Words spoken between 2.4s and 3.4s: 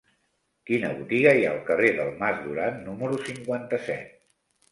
Duran número